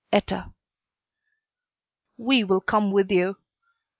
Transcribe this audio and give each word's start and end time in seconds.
Etta." 0.11 0.51
"We 2.17 2.43
will 2.43 2.59
come 2.61 2.91
with 2.91 3.11
you." 3.11 3.37